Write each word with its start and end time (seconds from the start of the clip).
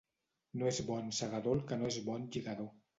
No 0.61 0.69
és 0.71 0.79
bon 0.89 1.13
segador 1.21 1.59
el 1.61 1.65
que 1.71 1.81
no 1.85 1.95
és 1.95 2.03
bon 2.13 2.29
lligador. 2.37 2.77